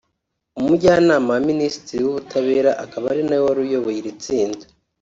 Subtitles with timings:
[0.59, 4.63] Umujyanama wa Minisitiri w’Ubutabera akaba ari na we wari uyoboye iri tsinda